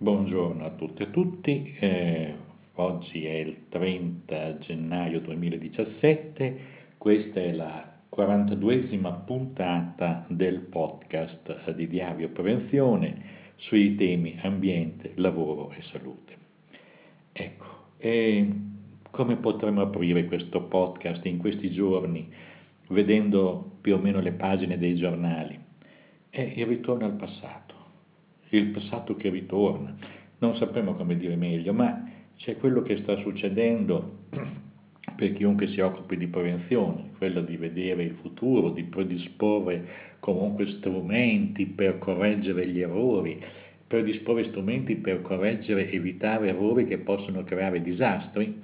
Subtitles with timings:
[0.00, 2.32] Buongiorno a tutte e a tutti, eh,
[2.74, 6.58] oggi è il 30 gennaio 2017,
[6.96, 13.22] questa è la 42esima puntata del podcast di Diario Prevenzione
[13.56, 16.36] sui temi ambiente, lavoro e salute.
[17.32, 18.48] Ecco, e
[19.10, 22.32] come potremmo aprire questo podcast in questi giorni
[22.90, 25.58] vedendo più o meno le pagine dei giornali?
[26.30, 27.77] È il ritorno al passato
[28.50, 29.94] il passato che ritorna,
[30.38, 34.26] non sapremo come dire meglio, ma c'è quello che sta succedendo
[35.16, 41.66] per chiunque si occupi di prevenzione, quello di vedere il futuro, di predisporre comunque strumenti
[41.66, 43.42] per correggere gli errori,
[43.86, 48.60] predisporre strumenti per correggere, evitare errori che possono creare disastri,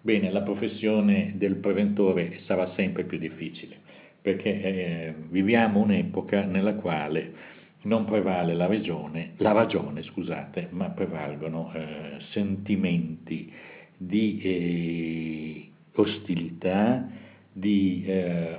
[0.00, 3.76] bene, la professione del preventore sarà sempre più difficile,
[4.22, 11.72] perché eh, viviamo un'epoca nella quale non prevale la, regione, la ragione, scusate, ma prevalgono
[11.72, 13.52] eh, sentimenti
[13.96, 17.08] di eh, ostilità,
[17.52, 18.56] di eh,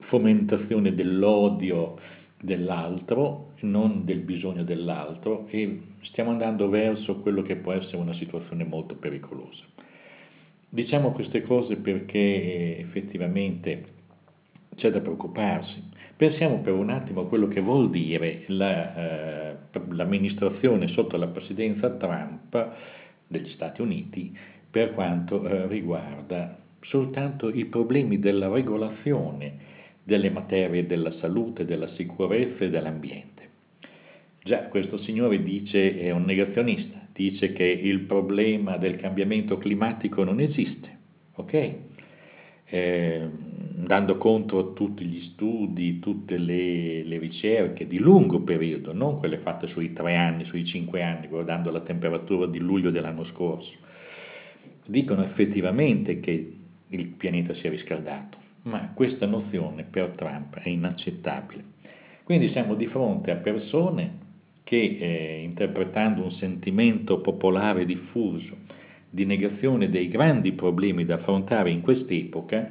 [0.00, 1.98] fomentazione dell'odio
[2.40, 8.64] dell'altro, non del bisogno dell'altro e stiamo andando verso quello che può essere una situazione
[8.64, 9.64] molto pericolosa.
[10.68, 13.84] Diciamo queste cose perché effettivamente
[14.74, 15.82] c'è da preoccuparsi
[16.22, 19.56] Pensiamo per un attimo a quello che vuol dire la, eh,
[19.88, 22.74] l'amministrazione sotto la presidenza Trump
[23.26, 24.32] degli Stati Uniti
[24.70, 29.54] per quanto eh, riguarda soltanto i problemi della regolazione
[30.04, 33.48] delle materie della salute, della sicurezza e dell'ambiente.
[34.44, 40.38] Già questo signore dice, è un negazionista, dice che il problema del cambiamento climatico non
[40.38, 40.98] esiste,
[41.34, 41.74] ok?
[42.66, 43.28] Eh,
[43.74, 49.38] dando contro a tutti gli studi, tutte le, le, ricerche di lungo periodo, non quelle
[49.38, 53.72] fatte sui tre anni, sui cinque anni, guardando la temperatura di luglio dell'anno scorso,
[54.86, 56.56] dicono effettivamente che
[56.88, 61.64] il pianeta si è riscaldato, ma questa nozione per Trump è inaccettabile.
[62.24, 64.18] Quindi siamo di fronte a persone
[64.62, 68.56] che, eh, interpretando un sentimento popolare diffuso
[69.10, 72.70] di negazione dei grandi problemi da affrontare in quest'epoca,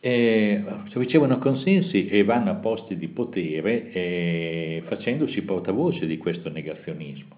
[0.00, 7.36] eh, ricevono consensi e vanno a posti di potere eh, facendosi portavoce di questo negazionismo.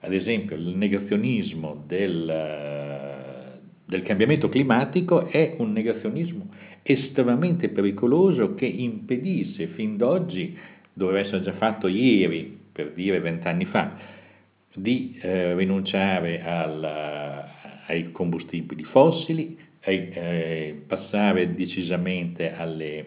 [0.00, 6.48] Ad esempio, il negazionismo del, del cambiamento climatico è un negazionismo
[6.82, 10.56] estremamente pericoloso che impedisce fin d'oggi,
[10.92, 13.96] doveva essere già fatto ieri, per dire vent'anni fa,
[14.74, 16.84] di eh, rinunciare al,
[17.86, 19.58] ai combustibili fossili,
[19.90, 23.06] eh, passare decisamente alle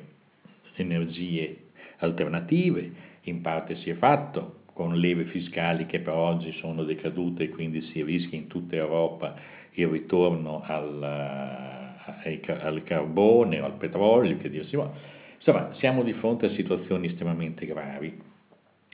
[0.76, 1.58] energie
[1.98, 7.50] alternative, in parte si è fatto con leve fiscali che per oggi sono decadute e
[7.50, 9.36] quindi si rischia in tutta Europa
[9.74, 14.92] il ritorno al, al carbone o al petrolio, che dir si vuole.
[15.36, 18.18] Insomma, siamo di fronte a situazioni estremamente gravi.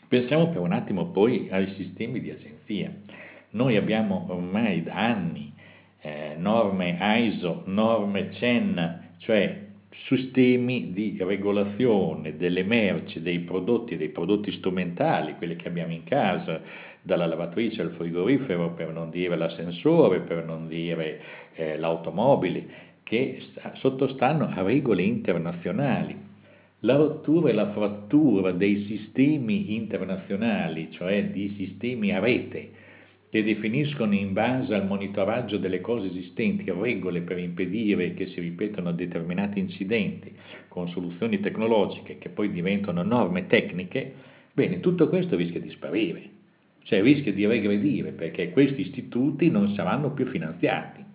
[0.08, 2.92] Pensiamo per un attimo poi ai sistemi di agenzia.
[3.52, 5.54] Noi abbiamo ormai da anni
[6.02, 9.68] eh, norme ISO, norme CEN, cioè
[10.06, 16.62] sistemi di regolazione delle merci, dei prodotti, dei prodotti strumentali, quelli che abbiamo in casa,
[17.02, 21.22] dalla lavatrice al frigorifero, per non dire l'ascensore, per non dire
[21.54, 23.42] eh, l'automobile, che
[23.74, 26.28] sottostanno a regole internazionali.
[26.84, 32.70] La rottura e la frattura dei sistemi internazionali, cioè di sistemi a rete,
[33.30, 38.92] che definiscono in base al monitoraggio delle cose esistenti regole per impedire che si ripetano
[38.92, 40.34] determinati incidenti
[40.68, 44.14] con soluzioni tecnologiche che poi diventano norme tecniche,
[44.52, 46.30] bene, tutto questo rischia di sparire,
[46.84, 51.06] cioè rischia di regredire perché questi istituti non saranno più finanziati.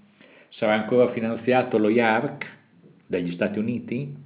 [0.50, 2.46] Sarà ancora finanziato lo IARC
[3.06, 4.22] dagli Stati Uniti?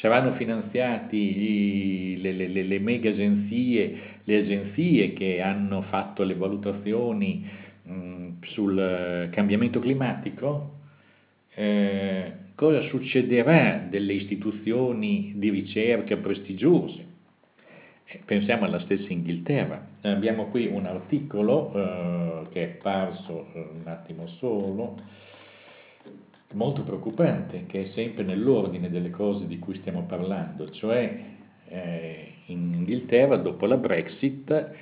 [0.00, 7.48] saranno finanziati le, le, le, mega agenzie, le agenzie che hanno fatto le valutazioni
[7.82, 10.74] mh, sul cambiamento climatico?
[11.54, 17.04] Eh, cosa succederà delle istituzioni di ricerca prestigiose?
[18.04, 19.86] Eh, pensiamo alla stessa Inghilterra.
[20.02, 25.00] Abbiamo qui un articolo eh, che è parso eh, un attimo solo
[26.52, 31.20] molto preoccupante, che è sempre nell'ordine delle cose di cui stiamo parlando, cioè
[31.68, 34.74] eh, in Inghilterra dopo la Brexit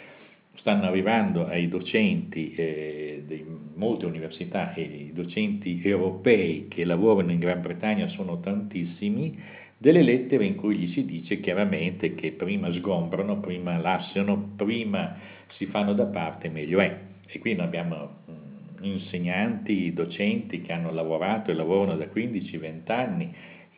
[0.57, 3.45] stanno arrivando ai docenti eh, di
[3.75, 9.39] molte università e i docenti europei che lavorano in Gran Bretagna sono tantissimi,
[9.77, 15.17] delle lettere in cui gli si dice chiaramente che prima sgombrano, prima lasciano, prima
[15.57, 16.99] si fanno da parte meglio è.
[17.27, 18.23] E qui noi abbiamo
[18.85, 23.35] insegnanti, docenti che hanno lavorato e lavorano da 15-20 anni,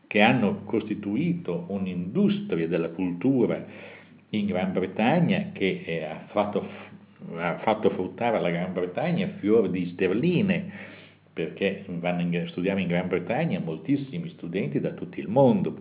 [0.06, 3.64] che hanno costituito un'industria della cultura
[4.30, 6.66] in Gran Bretagna che eh, ha fatto,
[7.36, 10.94] ha fatto fruttare alla Gran Bretagna fior di sterline,
[11.32, 15.76] perché vanno a studiare in Gran Bretagna moltissimi studenti da tutto il mondo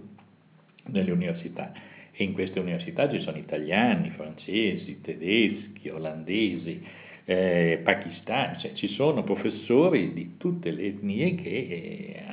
[0.87, 1.71] nelle università.
[2.11, 6.81] E in queste università ci sono italiani, francesi, tedeschi, olandesi,
[7.25, 12.23] eh, pakistani, cioè ci sono professori di tutte le etnie che, eh,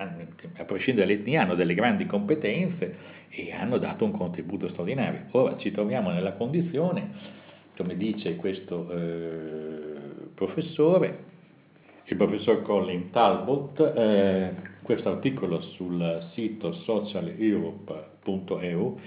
[0.56, 5.26] a prescindere dall'etnia, hanno delle grandi competenze e hanno dato un contributo straordinario.
[5.30, 7.08] Ora ci troviamo nella condizione,
[7.76, 9.94] come dice questo eh,
[10.34, 11.30] professore,
[12.04, 14.52] il professor Colin Talbot, eh,
[14.82, 18.98] questo articolo sul sito socialeurope.eu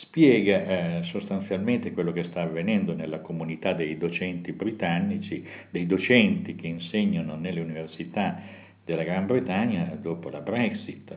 [0.00, 6.66] spiega eh, sostanzialmente quello che sta avvenendo nella comunità dei docenti britannici, dei docenti che
[6.66, 8.40] insegnano nelle università
[8.84, 11.16] della Gran Bretagna dopo la Brexit,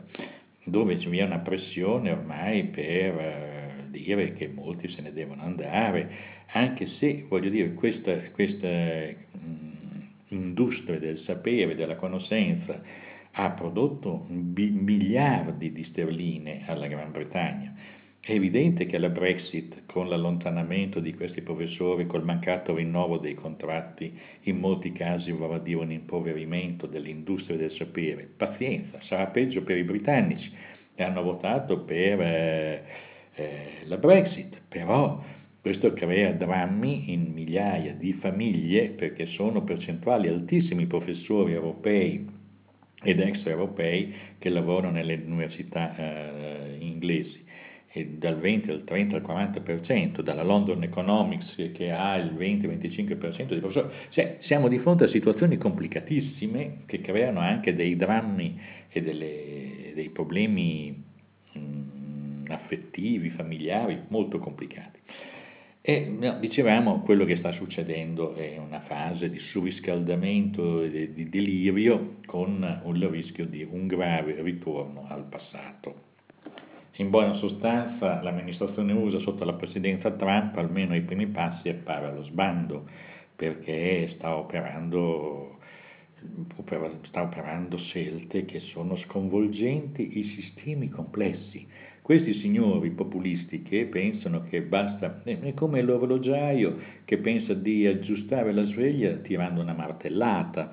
[0.64, 6.40] dove vi è una pressione ormai per eh, dire che molti se ne devono andare,
[6.54, 12.80] anche se, voglio dire, questa, questa mh, industria del sapere, della conoscenza,
[13.34, 17.74] ha prodotto miliardi di sterline alla Gran Bretagna
[18.24, 24.16] è evidente che la Brexit, con l'allontanamento di questi professori, col mancato rinnovo dei contratti,
[24.42, 28.28] in molti casi vorrà dire un impoverimento dell'industria del sapere.
[28.36, 30.52] Pazienza, sarà peggio per i britannici
[30.94, 32.84] che hanno votato per eh,
[33.34, 35.20] eh, la Brexit, però
[35.60, 42.24] questo crea drammi in migliaia di famiglie perché sono percentuali altissimi professori europei
[43.02, 47.41] ed extraeuropei che lavorano nelle università eh, inglesi
[48.18, 53.92] dal 20 al 30 al 40%, dalla London Economics che ha il 20-25% dei professori.
[54.10, 58.58] Cioè, siamo di fronte a situazioni complicatissime che creano anche dei drammi
[58.88, 61.04] e delle, dei problemi
[61.52, 65.00] mh, affettivi, familiari molto complicati.
[65.84, 72.18] E no, dicevamo, quello che sta succedendo è una fase di surriscaldamento e di delirio
[72.24, 76.11] con il rischio di un grave ritorno al passato.
[76.96, 82.22] In buona sostanza l'amministrazione USA sotto la presidenza Trump, almeno ai primi passi, appare allo
[82.24, 82.86] sbando,
[83.34, 85.56] perché sta operando,
[87.06, 91.66] sta operando scelte che sono sconvolgenti i sistemi complessi.
[92.02, 98.64] Questi signori populisti che pensano che basta, è come l'orologiaio che pensa di aggiustare la
[98.66, 100.70] sveglia tirando una martellata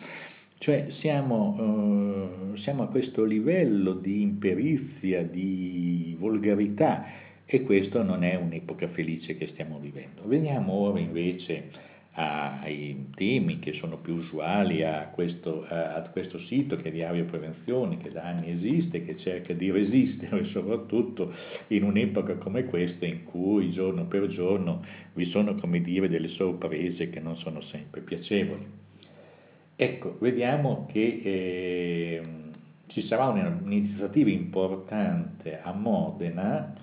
[0.60, 7.06] cioè siamo, eh, siamo a questo livello di imperizia, di volgarità
[7.46, 10.28] e questo non è un'epoca felice che stiamo vivendo.
[10.28, 16.90] Veniamo ora invece ai temi che sono più usuali a questo, a questo sito che
[16.90, 21.34] è Diario Prevenzione, che da anni esiste, che cerca di resistere soprattutto
[21.68, 24.84] in un'epoca come questa in cui giorno per giorno
[25.14, 28.88] vi sono come dire delle sorprese che non sono sempre piacevoli.
[29.82, 32.22] Ecco, vediamo che eh,
[32.88, 36.74] ci sarà un'iniziativa importante a Modena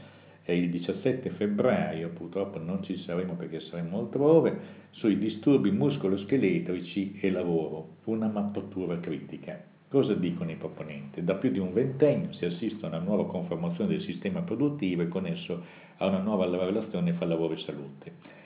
[0.43, 4.59] eh, il 17 febbraio, purtroppo non ci saremo perché saremo altrove,
[4.93, 9.63] sui disturbi muscoloscheletrici e lavoro, una mappatura critica.
[9.89, 11.23] Cosa dicono i proponenti?
[11.23, 15.09] Da più di un ventennio si assiste a una nuova conformazione del sistema produttivo e
[15.09, 15.63] con esso
[15.99, 18.37] a una nuova relazione fra lavoro e salute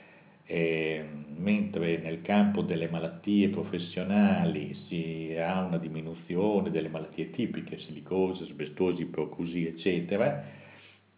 [0.51, 1.05] eh,
[1.37, 9.05] mentre nel campo delle malattie professionali si ha una diminuzione delle malattie tipiche, silicose, asbestosi,
[9.05, 10.43] procusi, eccetera,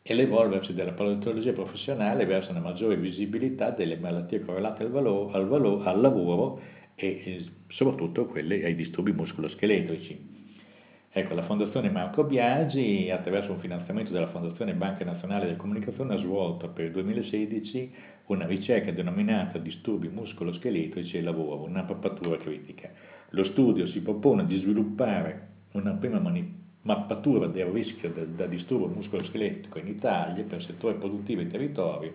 [0.03, 5.47] e l'evolversi della patologia professionale verso una maggiore visibilità delle malattie correlate al, valo, al,
[5.47, 6.61] valo, al lavoro
[6.93, 10.32] e eh, soprattutto quelle ai disturbi muscoloscheletrici.
[11.15, 16.17] Ecco, la Fondazione Marco Biagi, attraverso un finanziamento della Fondazione Banca Nazionale della Comunicazione, ha
[16.17, 17.93] svolto per il 2016
[18.25, 22.89] una ricerca denominata disturbi muscoloscheletrici e lavoro, una mappatura critica.
[23.29, 26.51] Lo studio si propone di sviluppare una prima mani-
[26.81, 32.13] mappatura del rischio da, disturbo muscoloscheletrico in Italia per settore produttivo e territorio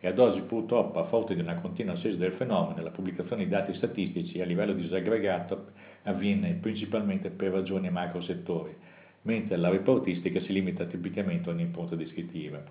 [0.00, 3.50] e ad oggi purtroppo a forte di una continua ascesa del fenomeno la pubblicazione di
[3.50, 5.72] dati statistici a livello disaggregato
[6.08, 8.74] avviene principalmente per ragioni macro settori,
[9.22, 12.62] mentre la reportistica si limita tipicamente a un'impronta descrittiva.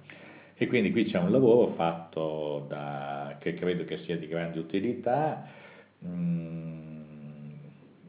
[0.56, 5.48] E quindi qui c'è un lavoro fatto da, che credo che sia di grande utilità,
[6.03, 6.98] mm,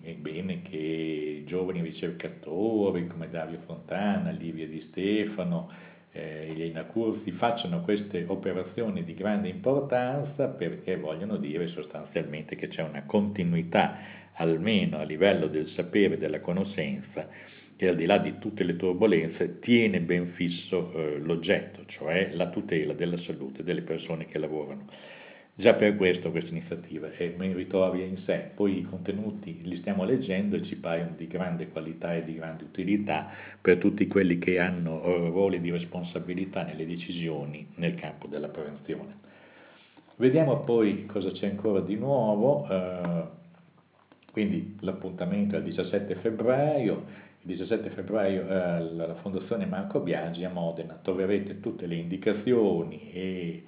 [0.00, 5.70] è bene che giovani ricercatori come Dario Fontana, Livia Di Stefano,
[6.12, 12.82] eh, gli inacursi facciano queste operazioni di grande importanza perché vogliono dire sostanzialmente che c'è
[12.82, 13.98] una continuità,
[14.38, 17.28] almeno a livello del sapere e della conoscenza,
[17.76, 22.48] che al di là di tutte le turbulenze tiene ben fisso eh, l'oggetto, cioè la
[22.48, 24.86] tutela della salute delle persone che lavorano.
[25.54, 30.54] Già per questo questa iniziativa è meritoria in sé, poi i contenuti li stiamo leggendo
[30.54, 33.30] e ci paiono di grande qualità e di grande utilità
[33.60, 39.16] per tutti quelli che hanno eh, ruoli di responsabilità nelle decisioni nel campo della prevenzione.
[40.14, 43.37] Vediamo poi cosa c'è ancora di nuovo, eh,
[44.32, 47.04] quindi l'appuntamento è il 17 febbraio,
[47.40, 53.64] il 17 febbraio eh, la Fondazione Marco Biagi a Modena, troverete tutte le indicazioni e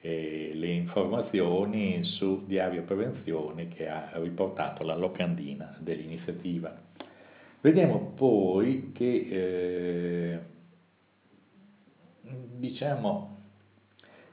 [0.00, 6.74] eh, le informazioni su Diario Prevenzione che ha riportato la locandina dell'iniziativa.
[7.60, 10.40] Vediamo poi che eh,
[12.56, 13.39] diciamo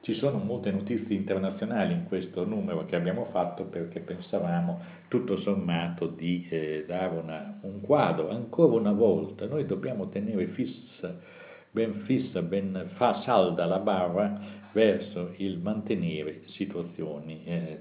[0.08, 6.08] ci sono molte notizie internazionali in questo numero che abbiamo fatto perché pensavamo tutto sommato
[6.08, 8.30] di eh, dare una, un quadro.
[8.30, 11.14] Ancora una volta noi dobbiamo tenere fissa
[11.70, 14.40] ben fissa ben fa salda la barra
[14.72, 17.78] verso il mantenere situazioni, eh,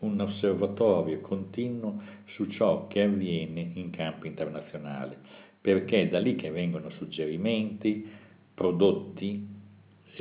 [0.00, 2.02] un osservatorio continuo
[2.34, 5.16] su ciò che avviene in campo internazionale,
[5.58, 8.06] perché è da lì che vengono suggerimenti,
[8.52, 9.59] prodotti,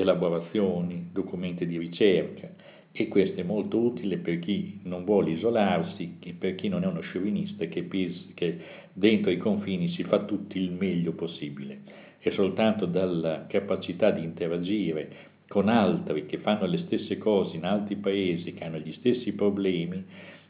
[0.01, 2.49] elaborazioni, documenti di ricerca
[2.91, 6.87] e questo è molto utile per chi non vuole isolarsi, e per chi non è
[6.87, 7.87] uno sciovinista che,
[8.33, 8.59] che
[8.91, 11.81] dentro i confini si fa tutti il meglio possibile.
[12.17, 17.95] È soltanto dalla capacità di interagire con altri che fanno le stesse cose in altri
[17.95, 20.03] paesi, che hanno gli stessi problemi,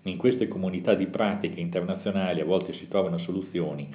[0.03, 3.87] in queste comunità di pratiche internazionali a volte si trovano soluzioni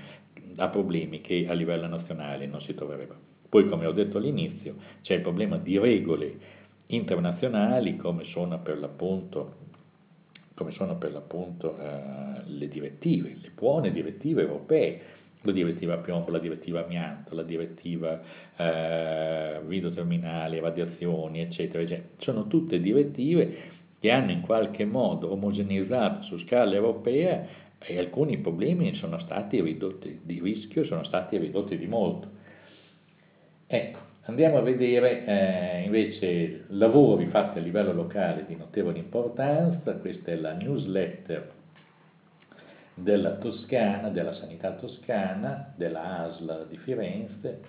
[0.57, 3.34] a problemi che a livello nazionale non si troverebbero.
[3.55, 6.39] Poi, come ho detto all'inizio, c'è il problema di regole
[6.87, 9.55] internazionali come sono per l'appunto,
[10.71, 15.01] sono per l'appunto eh, le direttive, le buone direttive europee,
[15.43, 18.21] la direttiva piombo, la direttiva amianto, la direttiva
[18.57, 22.09] eh, video terminale, radiazioni, eccetera, eccetera.
[22.19, 23.57] Sono tutte direttive
[24.01, 27.47] che hanno in qualche modo omogeneizzato su scala europea
[27.79, 32.34] e alcuni problemi sono stati ridotti di rischio, sono stati ridotti di molto.
[33.67, 40.33] Ecco, andiamo a vedere eh, invece lavori fatti a livello locale di notevole importanza, questa
[40.33, 41.53] è la newsletter
[42.95, 47.61] della Toscana, della sanità toscana, della ASL di Firenze,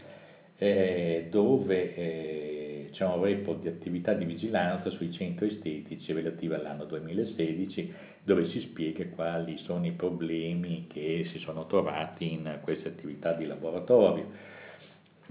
[0.57, 6.85] eh, dove eh, c'è un report di attività di vigilanza sui centri estetici relativi all'anno
[6.85, 13.33] 2016, dove si spiega quali sono i problemi che si sono trovati in queste attività
[13.33, 14.29] di laboratorio.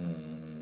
[0.01, 0.54] Mm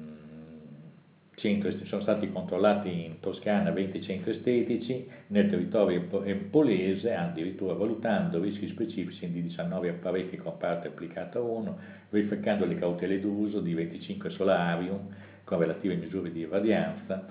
[1.43, 8.69] centri, sono stati controllati in Toscana 20 centri estetici, nel territorio empolese, addirittura valutando rischi
[8.69, 11.79] specifici di 19 apparecchi con parte applicata 1,
[12.11, 15.09] verificando le cautele d'uso di 25 solarium
[15.43, 17.27] con relative misure di radianza,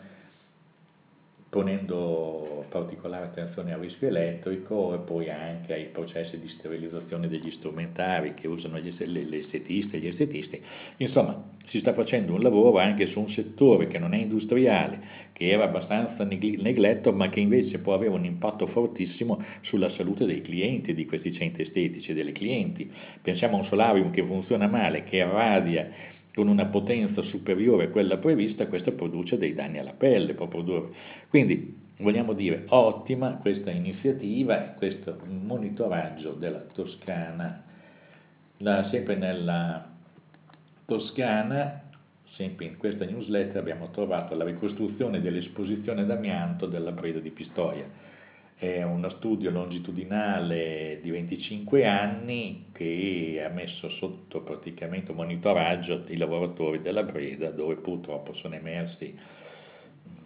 [1.51, 8.33] ponendo particolare attenzione al rischio elettrico e poi anche ai processi di sterilizzazione degli strumentari
[8.35, 10.61] che usano gli, le estetiste e gli estetisti.
[10.97, 15.01] Insomma, si sta facendo un lavoro anche su un settore che non è industriale,
[15.33, 20.41] che era abbastanza negletto, ma che invece può avere un impatto fortissimo sulla salute dei
[20.41, 22.89] clienti di questi centri estetici e delle clienti.
[23.21, 28.17] Pensiamo a un solarium che funziona male, che irradia con una potenza superiore a quella
[28.17, 30.89] prevista, questo produce dei danni alla pelle, può produrre.
[31.29, 37.63] Quindi vogliamo dire ottima questa iniziativa, questo monitoraggio della Toscana,
[38.57, 39.89] la, sempre nella
[40.85, 41.83] Toscana,
[42.35, 48.10] sempre in questa newsletter abbiamo trovato la ricostruzione dell'esposizione d'amianto della Breda di Pistoia
[48.61, 56.79] è uno studio longitudinale di 25 anni che ha messo sotto praticamente monitoraggio i lavoratori
[56.79, 59.17] della Breda dove purtroppo sono emersi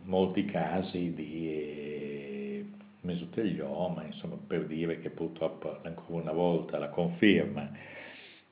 [0.03, 2.65] molti casi di eh,
[2.99, 7.71] mesotelioma, insomma per dire che purtroppo ancora una volta la conferma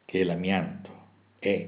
[0.05, 0.91] che l'amianto
[1.39, 1.67] è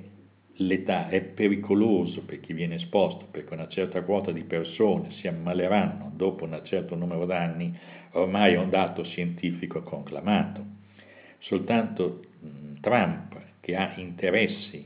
[0.60, 6.14] l'età è pericoloso per chi viene esposto perché una certa quota di persone si ammaleranno
[6.16, 7.78] dopo un certo numero d'anni
[8.16, 10.64] ormai è un dato scientifico conclamato.
[11.40, 12.22] Soltanto
[12.82, 14.86] Trump, che ha interessi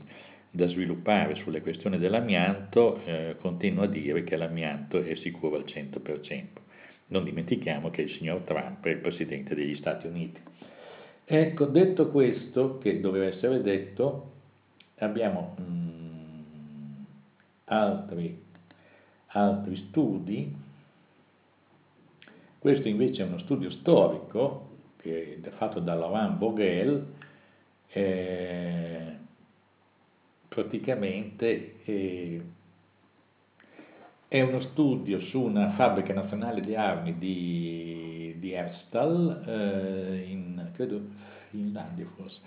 [0.50, 6.62] da sviluppare sulle questioni dell'amianto, eh, continua a dire che l'amianto è sicuro al 100%.
[7.08, 10.40] Non dimentichiamo che il signor Trump è il presidente degli Stati Uniti.
[11.24, 14.32] Ecco, detto questo, che doveva essere detto,
[14.98, 17.04] abbiamo mh,
[17.66, 18.42] altri,
[19.26, 20.68] altri studi.
[22.60, 27.06] Questo invece è uno studio storico che è fatto da Laurent Vogel,
[27.88, 29.16] eh,
[30.46, 32.42] praticamente eh,
[34.28, 41.00] è uno studio su una fabbrica nazionale di armi di, di Erstal, eh, in credo
[41.48, 42.40] Finlandia forse,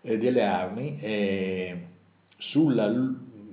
[0.00, 1.86] eh, delle armi, eh,
[2.38, 2.92] sulla,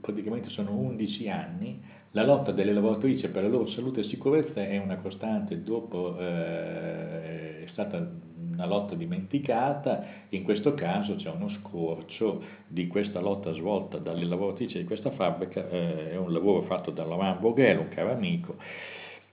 [0.02, 1.80] praticamente sono 11 anni,
[2.18, 7.66] la lotta delle lavoratrici per la loro salute e sicurezza è una costante, dopo eh,
[7.66, 8.10] è stata
[8.54, 14.80] una lotta dimenticata, in questo caso c'è uno scorcio di questa lotta svolta dalle lavoratrici
[14.80, 18.56] di questa fabbrica, eh, è un lavoro fatto da Laurent Vogel, un caro amico,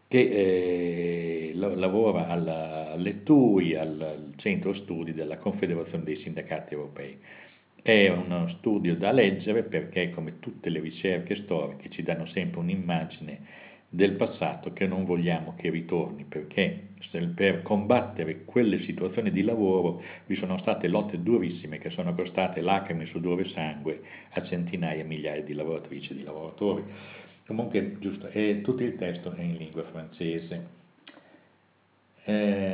[0.07, 7.19] che eh, lavora alla, all'ETUI, al centro studi della Confederazione dei Sindacati Europei.
[7.87, 13.41] È uno studio da leggere perché, come tutte le ricerche storiche, ci danno sempre un'immagine
[13.91, 16.93] del passato che non vogliamo che ritorni, perché
[17.35, 23.05] per combattere quelle situazioni di lavoro vi sono state lotte durissime che sono costate lacrime,
[23.05, 24.00] sudore e sangue
[24.31, 26.85] a centinaia e migliaia di lavoratrici e di lavoratori.
[27.45, 30.67] Comunque, giusto, è, tutto il testo è in lingua francese.
[32.25, 32.74] Eh,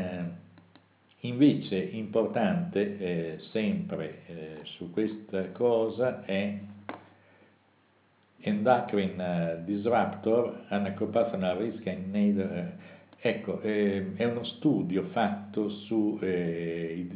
[1.31, 6.59] invece importante eh, sempre eh, su questa cosa è
[8.43, 12.39] Endocrine Disruptor and Occupational Risk Need.
[12.39, 17.07] Eh, ecco, eh, è uno studio fatto su eh,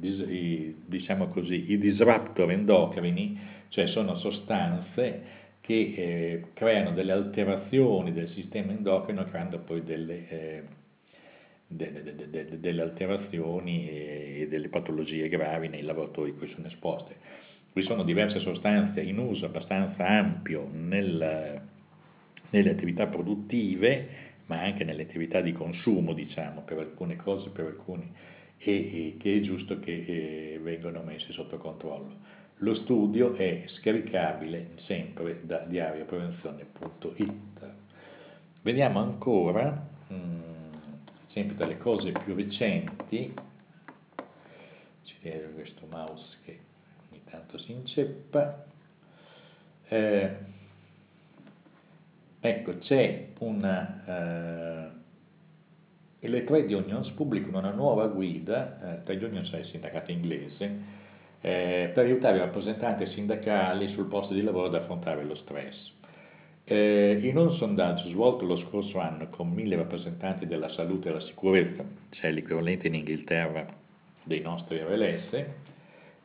[0.00, 8.28] i, diciamo così, i disruptor endocrini, cioè sono sostanze che eh, creano delle alterazioni del
[8.30, 10.62] sistema endocrino creando poi delle, eh,
[11.72, 17.14] de, de, de, delle alterazioni e delle patologie gravi nei lavoratori cui sono esposte.
[17.72, 21.62] Vi sono diverse sostanze in uso abbastanza ampio nel,
[22.50, 24.08] nelle attività produttive,
[24.46, 28.12] ma anche nelle attività di consumo, diciamo, per alcune cose, per alcuni,
[28.58, 32.38] e, e che è giusto che eh, vengano messi sotto controllo.
[32.56, 37.72] Lo studio è scaricabile sempre da diarioprevenzione.it.
[38.62, 40.49] Vediamo ancora, mh, mm,
[41.32, 43.34] sempre dalle cose più recenti,
[45.04, 46.58] ci vede questo mouse che
[47.10, 48.64] ogni tanto si inceppa,
[49.88, 50.36] eh,
[52.40, 54.90] ecco c'è una...
[54.92, 54.98] Uh,
[56.22, 60.98] e le trade unions pubblicano una nuova guida, eh, trade unions è il sindacato inglese,
[61.40, 65.92] eh, per aiutare i rappresentanti sindacali sul posto di lavoro ad affrontare lo stress.
[66.72, 71.24] Eh, in un sondaggio svolto lo scorso anno con mille rappresentanti della salute e della
[71.24, 73.66] sicurezza, cioè l'equivalente in Inghilterra
[74.22, 75.46] dei nostri RLS,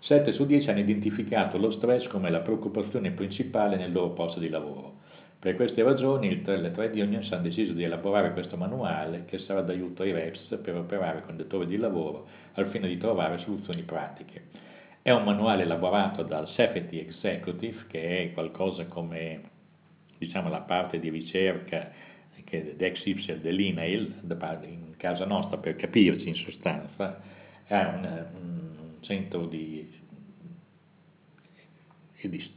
[0.02, 4.50] 7 su 10 hanno identificato lo stress come la preoccupazione principale nel loro posto di
[4.50, 4.98] lavoro.
[5.40, 10.04] Per queste ragioni le trade unions hanno deciso di elaborare questo manuale che sarà d'aiuto
[10.04, 14.44] ai reps per operare con datori di lavoro al fine di trovare soluzioni pratiche.
[15.02, 19.54] È un manuale elaborato dal Safety Executive, che è qualcosa come
[20.26, 21.92] diciamo, la parte di ricerca
[22.44, 24.22] che XY dell'INAIL,
[24.64, 27.22] in casa nostra per capirci in sostanza,
[27.66, 29.90] è un, un centro di,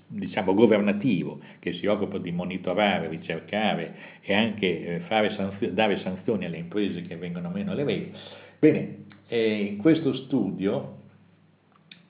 [0.07, 6.59] diciamo, governativo che si occupa di monitorare, ricercare e anche eh, sanzioni, dare sanzioni alle
[6.59, 8.19] imprese che vengono meno alle regole.
[8.59, 10.99] Bene, eh, in questo studio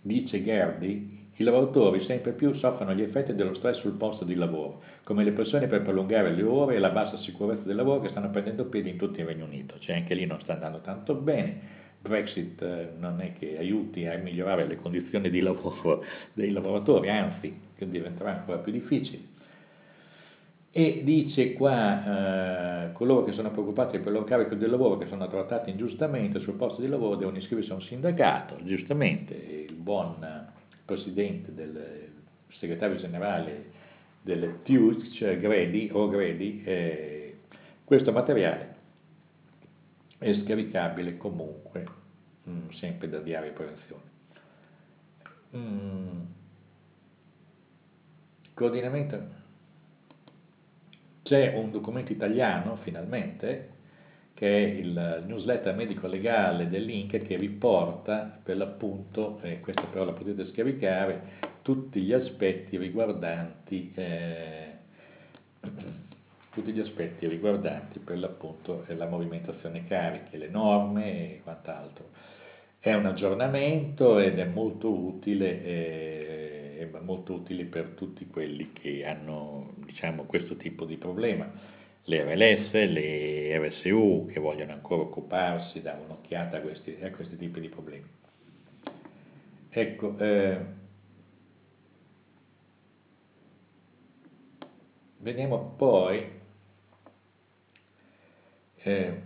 [0.08, 4.82] Dice Gerdi, i lavoratori sempre più soffrono gli effetti dello stress sul posto di lavoro,
[5.04, 8.30] come le pressioni per prolungare le ore e la bassa sicurezza del lavoro che stanno
[8.30, 9.78] prendendo piede in tutto il Regno Unito.
[9.78, 11.76] Cioè anche lì non sta andando tanto bene.
[12.00, 17.56] Brexit eh, non è che aiuti a migliorare le condizioni di lavoro dei lavoratori, anzi
[17.78, 19.36] diventerà ancora più difficile.
[20.72, 25.06] E dice qua, eh, coloro che sono preoccupati per il loro carico del lavoro, che
[25.06, 30.56] sono trattati ingiustamente sul posto di lavoro, devono iscriversi a un sindacato, giustamente, buon
[30.88, 32.10] presidente del
[32.58, 33.72] segretario generale
[34.22, 37.40] del TUC, cioè Gredi o Gredi, eh,
[37.84, 38.76] questo materiale
[40.16, 41.86] è scaricabile comunque
[42.44, 44.02] mh, mm, sempre da diario prevenzione.
[45.54, 46.20] Mm.
[48.54, 49.36] Coordinamento.
[51.22, 53.76] C'è un documento italiano finalmente
[54.38, 60.46] che è il newsletter medico-legale dell'Inca che riporta per l'appunto, e questa però la potete
[60.46, 61.22] scaricare,
[61.62, 64.70] tutti gli aspetti riguardanti, eh,
[66.52, 72.10] tutti gli aspetti riguardanti per l'appunto la movimentazione cariche, le norme e quant'altro.
[72.78, 79.04] È un aggiornamento ed è molto utile, eh, è molto utile per tutti quelli che
[79.04, 81.77] hanno diciamo, questo tipo di problema.
[82.08, 87.60] Le RLS, le RSU che vogliono ancora occuparsi, dare un'occhiata a questi, a questi tipi
[87.60, 88.08] di problemi.
[89.68, 90.58] Ecco, eh,
[95.18, 96.30] veniamo poi
[98.76, 99.22] eh,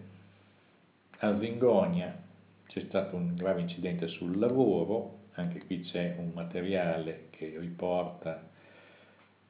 [1.19, 2.21] a Zingonia
[2.67, 8.51] c'è stato un grave incidente sul lavoro, anche qui c'è un materiale che riporta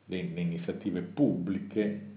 [0.04, 2.11] le, le iniziative pubbliche.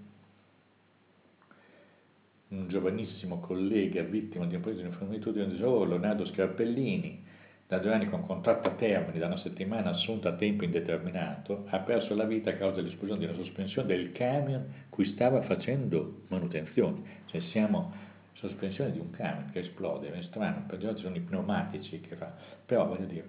[2.48, 7.24] Un giovanissimo collega vittima di un paese di informitudine di lavoro, Leonardo Scarpellini,
[7.66, 11.80] da due anni con contratto a termine da una settimana assunta a tempo indeterminato, ha
[11.80, 17.24] perso la vita a causa dell'esplosione di una sospensione del camion cui stava facendo manutenzione.
[17.24, 17.92] Cioè siamo
[18.34, 22.32] sospensione di un camion che esplode, è strano, per oggi sono i pneumatici che fa,
[22.64, 23.28] però voglio dire,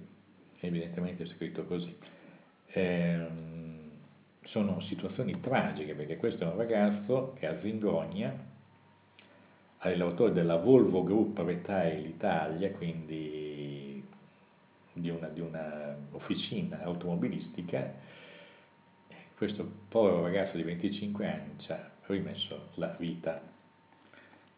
[0.60, 1.98] evidentemente è scritto così.
[2.74, 3.90] Ehm,
[4.44, 8.47] sono situazioni tragiche perché questo è un ragazzo che a Zingogna,
[9.80, 14.04] è l'autore della Volvo Group Retail Italia, quindi
[14.94, 17.94] di una, di una officina automobilistica,
[19.36, 23.40] questo povero ragazzo di 25 anni ci ha rimesso la vita.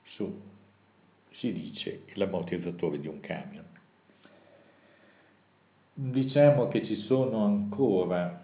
[0.03, 0.41] Su,
[1.31, 3.65] si dice, l'ammortizzatore di un camion.
[5.93, 8.41] Diciamo che ci sono ancora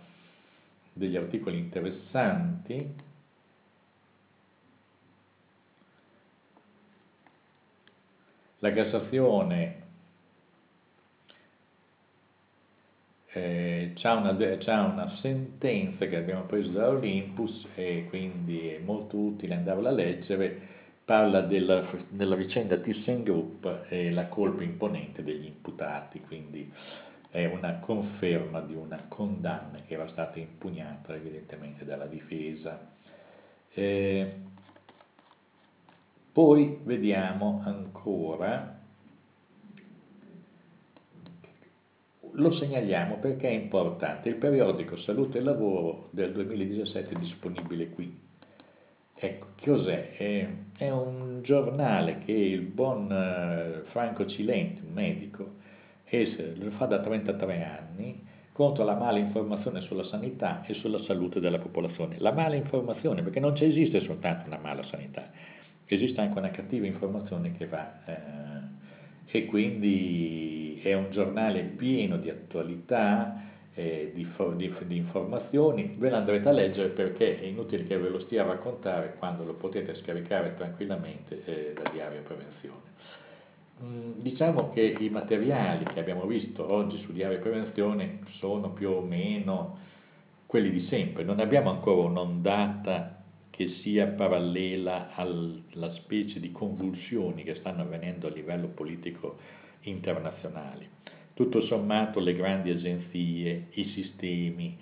[0.92, 2.94] degli articoli interessanti
[8.66, 9.84] la Cassazione
[13.32, 19.54] eh, ha una, una, sentenza che abbiamo preso da Olympus e quindi è molto utile
[19.54, 20.74] andarla a leggere
[21.06, 26.74] parla della, della vicenda ThyssenKrupp e la colpa imponente degli imputati, quindi
[27.30, 32.94] è una conferma di una condanna che era stata impugnata evidentemente dalla difesa.
[33.72, 34.34] Eh,
[36.36, 38.78] poi vediamo ancora,
[42.34, 48.24] lo segnaliamo perché è importante, il periodico Salute e Lavoro del 2017 è disponibile qui
[49.18, 50.12] Ecco, cos'è?
[50.76, 55.54] È, un giornale che il buon uh, Franco Cilenti, un medico,
[56.10, 61.60] lo fa da 33 anni contro la mala informazione sulla sanità e sulla salute della
[61.60, 62.18] popolazione.
[62.20, 65.30] La mala informazione, perché non esiste soltanto una mala sanità,
[65.94, 68.06] esiste anche una cattiva informazione che va...
[68.06, 68.74] Eh,
[69.38, 73.42] e quindi è un giornale pieno di attualità,
[73.74, 78.20] eh, di, di, di, informazioni, ve l'andrete a leggere perché è inutile che ve lo
[78.20, 82.94] stia a raccontare quando lo potete scaricare tranquillamente eh, da Diario Prevenzione.
[83.84, 89.02] Mm, diciamo che i materiali che abbiamo visto oggi su Diario Prevenzione sono più o
[89.02, 89.80] meno
[90.46, 93.15] quelli di sempre, non abbiamo ancora un'ondata
[93.56, 99.38] che sia parallela alla specie di convulsioni che stanno avvenendo a livello politico
[99.84, 100.90] internazionale.
[101.34, 104.78] Tutto sommato le grandi agenzie, i sistemi,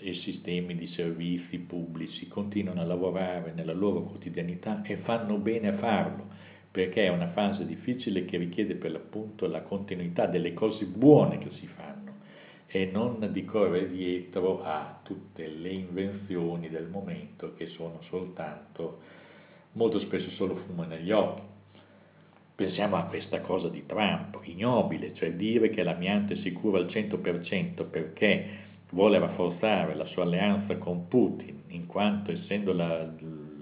[0.00, 5.78] i sistemi di servizi pubblici continuano a lavorare nella loro quotidianità e fanno bene a
[5.78, 6.26] farlo,
[6.70, 11.48] perché è una fase difficile che richiede per l'appunto la continuità delle cose buone che
[11.52, 11.66] si
[12.66, 19.00] e non di correre dietro a tutte le invenzioni del momento che sono soltanto,
[19.72, 21.42] molto spesso solo fumo negli occhi.
[22.54, 27.88] Pensiamo a questa cosa di Trump, ignobile, cioè dire che l'amianto è sicuro al 100%
[27.88, 33.06] perché vuole rafforzare la sua alleanza con Putin, in quanto essendo la,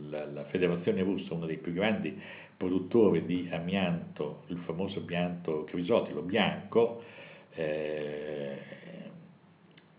[0.08, 2.16] la, la Federazione Russa uno dei più grandi
[2.56, 7.02] produttori di amianto, il famoso amianto crisotilo bianco,
[7.54, 8.58] eh,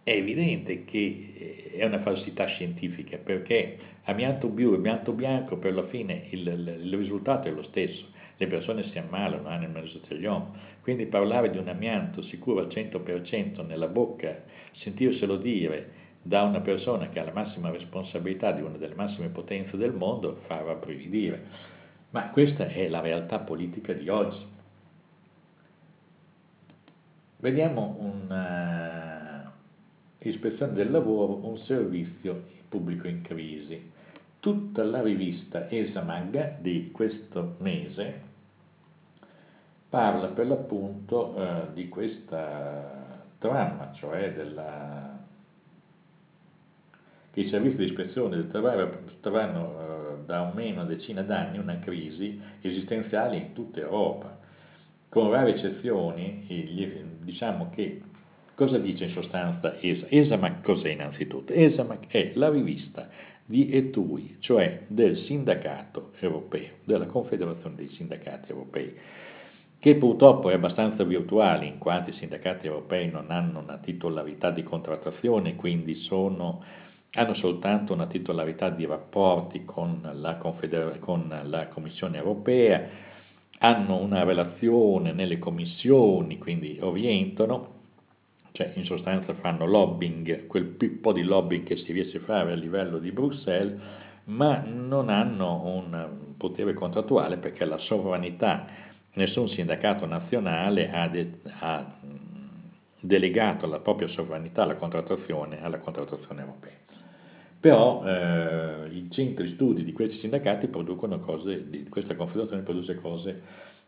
[0.06, 5.88] è evidente che è una falsità scientifica perché amianto blu e amianto bianco per la
[5.88, 11.06] fine il, il risultato è lo stesso le persone si ammalano hanno il mesotelioma, quindi
[11.06, 17.20] parlare di un amianto sicuro al 100% nella bocca, sentirselo dire da una persona che
[17.20, 21.74] ha la massima responsabilità di una delle massime potenze del mondo fa rabbrividire.
[22.10, 24.54] Ma questa è la realtà politica di oggi.
[27.38, 29.15] Vediamo una uh,
[30.30, 33.94] ispezione del lavoro, un servizio pubblico in crisi
[34.46, 38.22] tutta la rivista Esamag di questo mese
[39.90, 45.18] parla per l'appunto eh, di questa dramma, cioè della,
[47.32, 53.38] che i servizi di ispezione troveranno eh, da almeno una decina d'anni una crisi esistenziale
[53.38, 54.38] in tutta Europa.
[55.10, 56.46] Con rare eccezioni,
[57.24, 58.00] diciamo che
[58.56, 60.08] Cosa dice in sostanza ESA?
[60.08, 61.52] ESAMAC cos'è innanzitutto?
[61.52, 63.10] ESAMAC è la rivista
[63.46, 68.96] di ETUI, cioè del sindacato europeo, della Confederazione dei Sindacati Europei,
[69.78, 74.64] che purtroppo è abbastanza virtuale in quanto i sindacati europei non hanno una titolarità di
[74.64, 76.64] contrattazione, quindi sono,
[77.12, 80.58] hanno soltanto una titolarità di rapporti con la, con
[81.44, 82.88] la Commissione europea,
[83.60, 87.75] hanno una relazione nelle commissioni, quindi orientano,
[88.56, 92.56] cioè in sostanza fanno lobbying, quel po' di lobbying che si riesce a fare a
[92.56, 93.78] livello di Bruxelles,
[94.26, 98.66] ma non hanno un potere contrattuale perché la sovranità,
[99.14, 101.96] nessun sindacato nazionale ha, de, ha
[103.02, 106.78] delegato la propria sovranità alla contrattazione, alla contrattazione europea.
[107.60, 113.42] Però eh, i centri studi di questi sindacati producono cose, di questa confederazione produce cose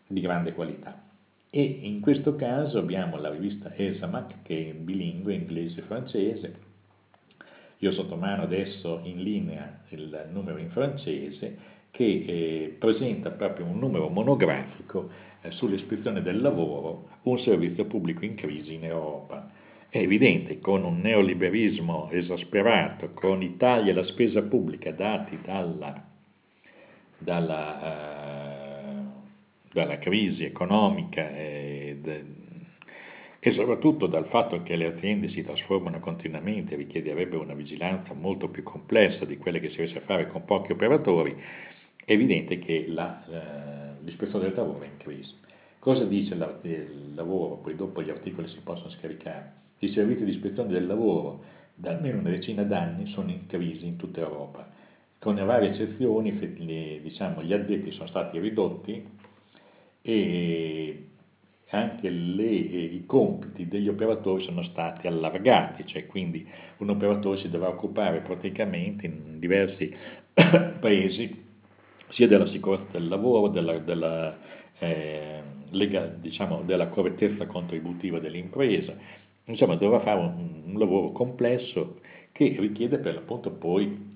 [0.08, 1.08] di grande qualità.
[1.50, 6.56] E in questo caso abbiamo la rivista ESAMAC che è bilingue, inglese e francese.
[7.80, 13.80] Io sotto mano adesso in linea il numero in francese che eh, presenta proprio un
[13.80, 15.10] numero monografico
[15.42, 19.50] eh, sull'ispezione del lavoro, un servizio pubblico in crisi in Europa.
[19.90, 26.04] È evidente, con un neoliberismo esasperato, con i tagli alla spesa pubblica dati dalla,
[27.18, 28.57] dalla uh,
[29.78, 32.00] dalla crisi economica e,
[33.40, 38.48] e, soprattutto dal fatto che le aziende si trasformano continuamente e richiederebbero una vigilanza molto
[38.50, 41.36] più complessa di quelle che si riesce a fare con pochi operatori,
[42.04, 45.36] è evidente che la, eh, l'ispezione del lavoro è in crisi.
[45.78, 47.58] Cosa dice il lavoro?
[47.58, 49.54] Poi dopo gli articoli si possono scaricare.
[49.80, 51.44] I servizi di ispezione del lavoro
[51.76, 54.68] da almeno una decina d'anni sono in crisi in tutta Europa.
[55.20, 56.32] Con le varie eccezioni,
[57.02, 59.04] diciamo, gli addetti sono stati ridotti
[60.10, 61.04] e
[61.72, 67.68] anche le, i compiti degli operatori sono stati allargati, cioè quindi un operatore si dovrà
[67.68, 69.94] occupare praticamente in diversi
[70.80, 71.44] paesi
[72.12, 74.38] sia della sicurezza del lavoro, della, della,
[74.80, 75.42] eh,
[75.72, 78.96] lega, diciamo, della correttezza contributiva dell'impresa,
[79.44, 82.00] insomma dovrà fare un, un lavoro complesso
[82.32, 84.16] che richiede per l'appunto poi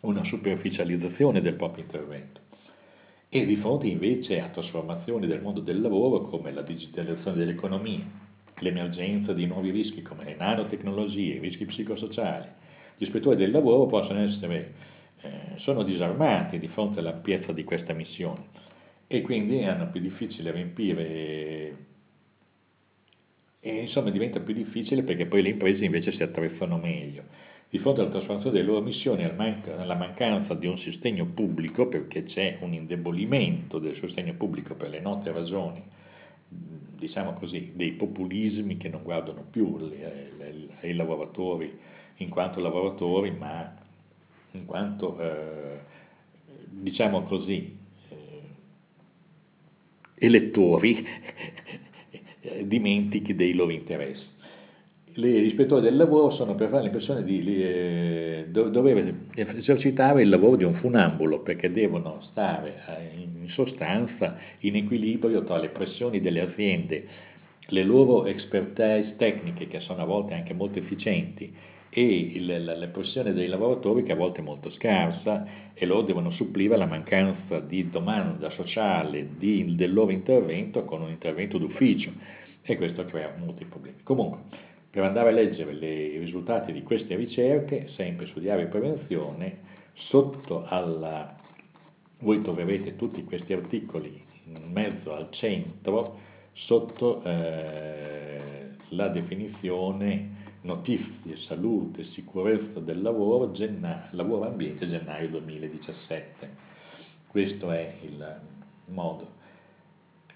[0.00, 2.46] una superficializzazione del proprio intervento
[3.30, 8.04] e di fronte invece a trasformazioni del mondo del lavoro come la digitalizzazione dell'economia,
[8.60, 12.48] l'emergenza di nuovi rischi come le nanotecnologie, i rischi psicosociali.
[12.96, 14.72] Gli ispettori del lavoro possono essere,
[15.20, 18.46] eh, sono disarmati di fronte all'ampiezza di questa missione
[19.06, 21.86] e quindi hanno più difficile riempire
[23.60, 27.24] e insomma diventa più difficile perché poi le imprese invece si attrezzano meglio
[27.70, 32.58] di fronte alla trasformazione delle loro missioni, alla mancanza di un sostegno pubblico, perché c'è
[32.60, 35.82] un indebolimento del sostegno pubblico per le note ragioni,
[36.48, 39.92] diciamo così, dei populismi che non guardano più
[40.80, 41.78] ai lavoratori
[42.16, 43.76] in quanto lavoratori, ma
[44.52, 45.80] in quanto, eh,
[46.70, 47.76] diciamo così,
[48.08, 48.40] eh,
[50.14, 51.06] elettori
[52.64, 54.36] dimentichi dei loro interessi
[55.26, 60.62] gli ispettori del lavoro sono per fare l'impressione di eh, dover esercitare il lavoro di
[60.62, 67.06] un funambulo perché devono stare eh, in sostanza in equilibrio tra le pressioni delle aziende,
[67.66, 71.52] le loro expertise tecniche che sono a volte anche molto efficienti
[71.90, 76.02] e il, la, la pressione dei lavoratori che a volte è molto scarsa e loro
[76.02, 82.12] devono supplire alla mancanza di domanda sociale di, del loro intervento con un intervento d'ufficio
[82.62, 83.96] e questo crea molti problemi.
[84.04, 89.58] Comunque, per andare a leggere le, i risultati di queste ricerche, sempre su Diario Prevenzione,
[89.94, 91.36] sotto alla,
[92.20, 96.18] voi troverete tutti questi articoli in mezzo al centro,
[96.52, 106.66] sotto eh, la definizione notizie, salute, sicurezza del lavoro, genna, lavoro ambiente gennaio 2017.
[107.28, 108.40] Questo è il
[108.86, 109.36] modo.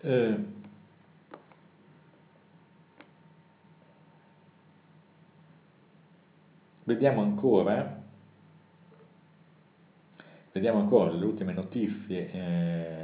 [0.00, 0.34] Eh,
[6.84, 8.02] Vediamo ancora,
[10.50, 12.94] vediamo ancora le ultime notizie, eh,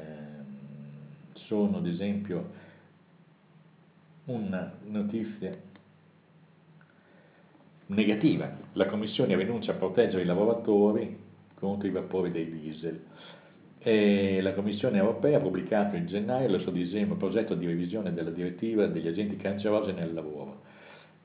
[1.34, 2.50] sono ad esempio
[4.24, 5.56] una notizia
[7.86, 11.16] negativa, la Commissione rinuncia a proteggere i lavoratori
[11.54, 13.00] contro i vapori dei diesel.
[13.78, 18.30] E la Commissione europea ha pubblicato in gennaio il suo disegno progetto di revisione della
[18.30, 20.67] direttiva degli agenti cancerogeni nel lavoro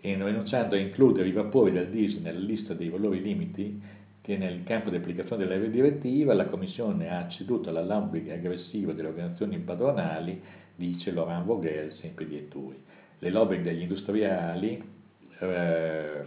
[0.06, 3.82] e rinunciando a includere i vapori del diesel nella lista dei valori limiti
[4.20, 9.08] che nel campo di applicazione della direttiva la Commissione ha ceduto alla lobby aggressiva delle
[9.08, 10.42] organizzazioni padronali,
[10.76, 12.76] dice Laurent Vogel, sempre di Etui.
[13.20, 14.84] Le lobby degli industriali
[15.40, 16.22] eh,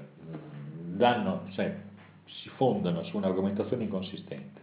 [0.95, 1.77] danno, cioè,
[2.25, 4.59] si fondano su un'argomentazione inconsistente.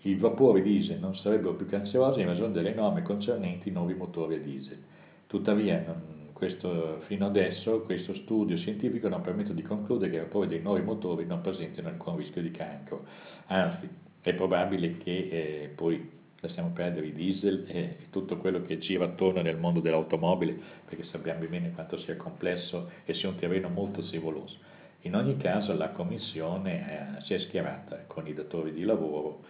[0.00, 4.34] I vapori diesel non sarebbero più cancerogeni in ragione delle norme concernenti i nuovi motori
[4.34, 4.82] a diesel.
[5.28, 10.60] Tuttavia, questo, fino adesso questo studio scientifico non permette di concludere che i vapori dei
[10.60, 13.06] nuovi motori non presentino alcun rischio di cancro.
[13.46, 13.88] Anzi,
[14.20, 19.40] è probabile che eh, poi lasciamo perdere i diesel e tutto quello che gira attorno
[19.40, 24.56] nel mondo dell'automobile, perché sappiamo bene quanto sia complesso e sia un terreno molto scivoloso.
[25.02, 29.44] In ogni caso la Commissione eh, si è schierata con i datori di lavoro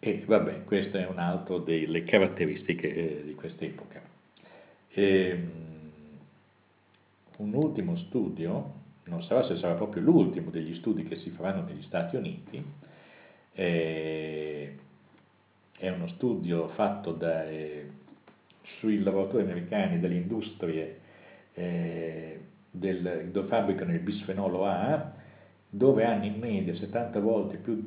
[0.00, 4.02] e vabbè, questa è un'altra delle caratteristiche eh, di quest'epoca.
[4.94, 5.73] Ehm,
[7.38, 11.82] un ultimo studio, non sarà se sarà proprio l'ultimo degli studi che si faranno negli
[11.82, 12.64] Stati Uniti,
[13.52, 14.70] è
[15.90, 17.44] uno studio fatto da,
[18.78, 21.00] sui lavoratori americani delle industrie
[21.54, 25.12] eh, del, dove fabbricano il bisfenolo A,
[25.68, 27.84] dove hanno in media 70 volte più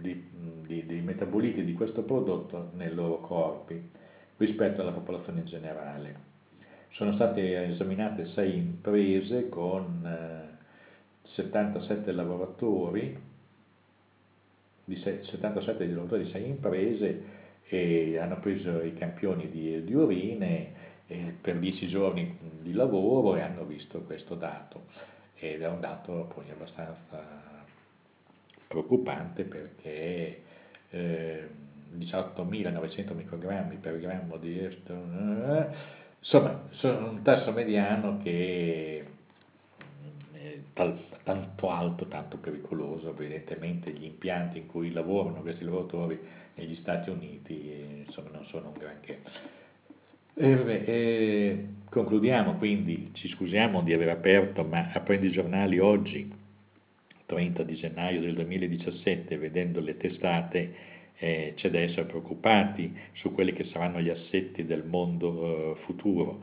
[0.00, 0.28] di,
[0.66, 3.90] di, di metaboliti di questo prodotto nei loro corpi
[4.36, 6.34] rispetto alla popolazione in generale.
[6.96, 13.14] Sono state esaminate 6 imprese con eh, 77 lavoratori
[14.82, 17.22] di 77 lavoratori di 6 imprese
[17.68, 20.72] e hanno preso i campioni di, di urine
[21.38, 24.86] per 10 giorni di lavoro e hanno visto questo dato.
[25.34, 27.22] Ed è un dato poi abbastanza
[28.68, 30.42] preoccupante perché
[30.88, 31.48] eh,
[31.98, 39.04] 18.900 microgrammi per grammo di eh, insomma sono un tasso mediano che
[41.22, 46.18] tanto alto, tanto pericoloso, evidentemente gli impianti in cui lavorano questi lavoratori
[46.54, 49.20] negli Stati Uniti insomma, non sono un granché.
[50.34, 56.30] E, vabbè, e concludiamo quindi, ci scusiamo di aver aperto, ma aprendo i giornali oggi,
[57.24, 60.74] 30 di gennaio del 2017, vedendo le testate,
[61.18, 66.42] eh, c'è da essere preoccupati su quelli che saranno gli assetti del mondo eh, futuro,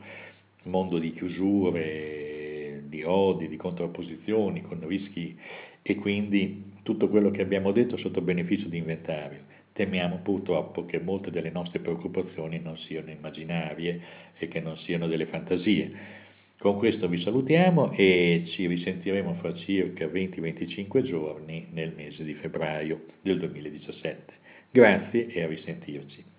[0.64, 5.38] mondo di chiusure, di odi, di contrapposizioni, con rischi
[5.82, 9.52] e quindi tutto quello che abbiamo detto sotto beneficio di inventario.
[9.72, 14.00] Temiamo purtroppo che molte delle nostre preoccupazioni non siano immaginarie
[14.38, 16.22] e che non siano delle fantasie.
[16.58, 23.04] Con questo vi salutiamo e ci risentiremo fra circa 20-25 giorni nel mese di febbraio
[23.20, 24.43] del 2017.
[24.74, 26.33] Grazie e a risentirci.